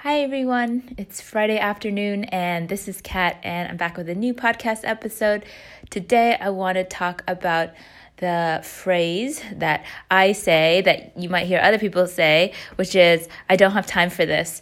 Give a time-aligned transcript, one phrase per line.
[0.00, 4.34] Hi everyone, it's Friday afternoon and this is Kat and I'm back with a new
[4.34, 5.46] podcast episode.
[5.88, 7.70] Today I want to talk about
[8.18, 13.56] the phrase that I say that you might hear other people say, which is I
[13.56, 14.60] don't have time for this.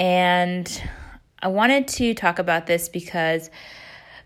[0.00, 0.82] And
[1.40, 3.50] I wanted to talk about this because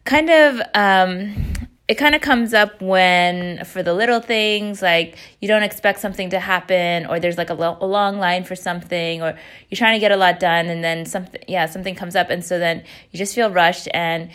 [0.04, 1.52] kind of um,
[1.89, 6.30] it kind of comes up when for the little things like you don't expect something
[6.30, 9.39] to happen or there's like a, lo- a, long line for something or
[9.69, 12.45] you're trying to get a lot done and then something yeah something comes up and
[12.45, 14.30] so then you just feel rushed and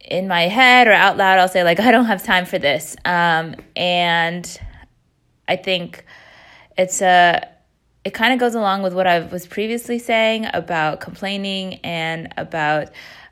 [0.00, 2.96] in my head or out loud i'll say like i don't have time for this.
[3.04, 4.60] Um, and
[5.46, 6.04] i think
[6.76, 7.46] it's a
[8.04, 12.88] it kind of goes along with what i was previously saying about complaining and about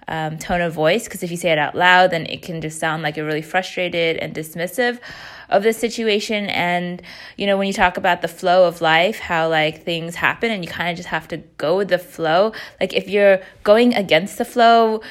[0.08, 2.80] um, tone of voice because if you say it out loud, then it can just
[2.80, 4.98] sound like you're really frustrated and dismissive
[5.48, 6.46] of the situation.
[6.46, 7.00] And,
[7.36, 10.64] you know, when you talk about the flow of life, how like things happen and
[10.64, 12.52] you kind of just have to go with the flow.
[12.80, 15.02] Like if you're going against the flow,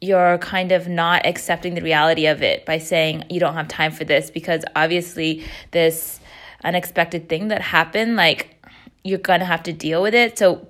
[0.00, 3.90] you're kind of not accepting the reality of it by saying you don't have time
[3.90, 6.20] for this because obviously this
[6.62, 8.56] unexpected thing that happened, like
[9.02, 10.38] you're gonna have to deal with it.
[10.38, 10.68] So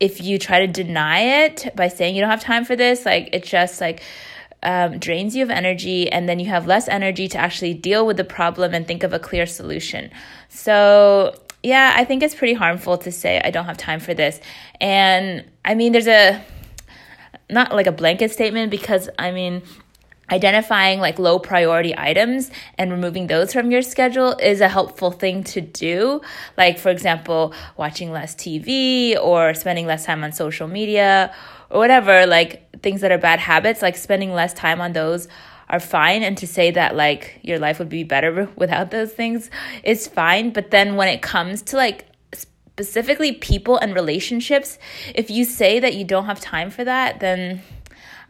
[0.00, 3.28] if you try to deny it by saying you don't have time for this, like
[3.32, 4.02] it just like
[4.62, 8.16] um, drains you of energy, and then you have less energy to actually deal with
[8.16, 10.10] the problem and think of a clear solution.
[10.48, 14.40] So, yeah, I think it's pretty harmful to say, I don't have time for this.
[14.80, 16.42] And I mean, there's a
[17.48, 19.62] not like a blanket statement because I mean,
[20.30, 25.44] identifying like low priority items and removing those from your schedule is a helpful thing
[25.44, 26.20] to do.
[26.56, 31.34] Like, for example, watching less TV or spending less time on social media
[31.68, 35.28] or whatever, like things that are bad habits, like spending less time on those
[35.68, 36.22] are fine.
[36.22, 39.50] And to say that like your life would be better without those things
[39.82, 40.50] is fine.
[40.50, 42.06] But then when it comes to like
[42.80, 44.78] specifically people and relationships,
[45.14, 47.62] if you say that you don't have time for that, then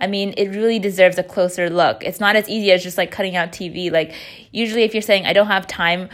[0.00, 2.02] I mean, it really deserves a closer look.
[2.02, 3.90] It's not as easy as just like cutting out TV.
[3.90, 4.14] Like,
[4.52, 6.08] usually, if you're saying, I don't have time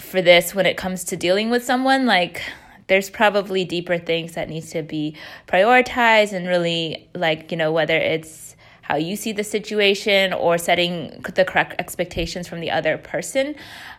[0.00, 2.42] for this when it comes to dealing with someone, like,
[2.86, 5.16] there's probably deeper things that needs to be
[5.46, 11.22] prioritized and really, like, you know, whether it's how you see the situation or setting
[11.34, 13.54] the correct expectations from the other person.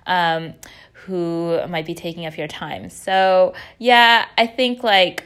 [0.05, 0.53] Um,
[1.05, 2.89] who might be taking up your time.
[2.89, 5.25] So, yeah, I think like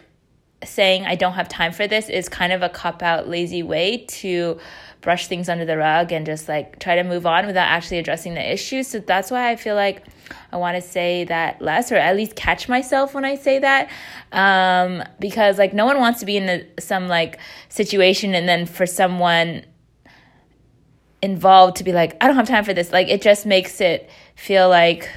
[0.63, 4.05] saying I don't have time for this is kind of a cop out, lazy way
[4.07, 4.59] to
[5.01, 8.33] brush things under the rug and just like try to move on without actually addressing
[8.33, 8.83] the issue.
[8.83, 10.03] So that's why I feel like
[10.51, 13.89] I want to say that less or at least catch myself when I say that.
[14.31, 17.39] Um, because like no one wants to be in a, some like
[17.69, 19.63] situation and then for someone
[21.21, 22.91] involved to be like, I don't have time for this.
[22.91, 25.09] Like it just makes it feel like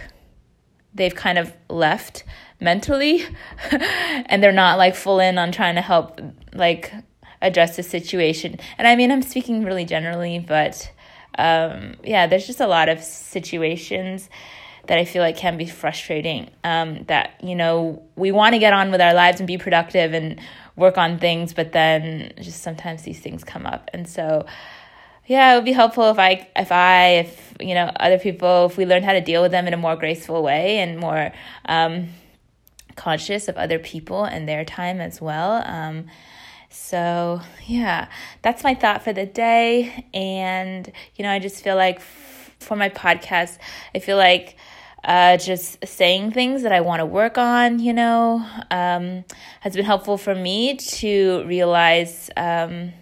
[0.95, 2.25] they've kind of left
[2.61, 3.25] mentally
[3.71, 6.21] and they're not like full in on trying to help
[6.53, 6.93] like
[7.43, 8.59] address the situation.
[8.79, 10.91] And I mean, I'm speaking really generally, but
[11.39, 14.29] um, yeah, there's just a lot of situations
[14.87, 16.51] that I feel like can be frustrating.
[16.65, 20.13] Um, that, you know, we want to get on with our lives and be productive
[20.13, 20.41] and
[20.77, 23.89] work on things, but then just sometimes these things come up.
[23.93, 24.47] And so,
[25.31, 28.77] yeah, it would be helpful if I, if I, if, you know, other people, if
[28.77, 31.31] we learn how to deal with them in a more graceful way and more,
[31.67, 32.09] um,
[32.97, 35.63] conscious of other people and their time as well.
[35.65, 36.07] Um,
[36.69, 38.09] so, yeah,
[38.43, 40.05] that's my thought for the day.
[40.13, 43.59] And, you know, I just feel like f- for my podcast,
[43.95, 44.57] I feel like
[45.05, 49.25] uh, just saying things that I want to work on, you know, um,
[49.61, 52.95] has been helpful for me to realize, um,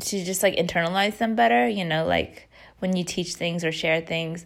[0.00, 2.48] to just like internalize them better, you know, like
[2.78, 4.44] when you teach things or share things,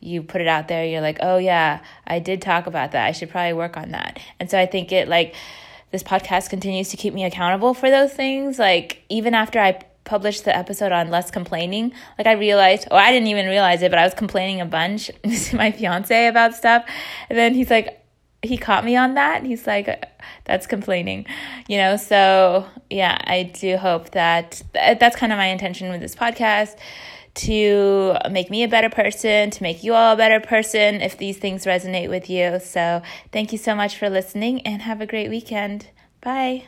[0.00, 3.06] you put it out there, you're like, oh yeah, I did talk about that.
[3.06, 4.18] I should probably work on that.
[4.38, 5.34] And so I think it like
[5.90, 8.58] this podcast continues to keep me accountable for those things.
[8.58, 13.10] Like even after I published the episode on less complaining, like I realized, oh, I
[13.10, 16.84] didn't even realize it, but I was complaining a bunch to my fiance about stuff.
[17.28, 17.99] And then he's like,
[18.42, 19.44] he caught me on that.
[19.44, 20.08] He's like,
[20.44, 21.26] that's complaining,
[21.68, 21.96] you know?
[21.96, 26.76] So yeah, I do hope that that's kind of my intention with this podcast
[27.32, 31.38] to make me a better person, to make you all a better person if these
[31.38, 32.58] things resonate with you.
[32.58, 33.02] So,
[33.32, 35.88] thank you so much for listening and have a great weekend.
[36.20, 36.64] Bye.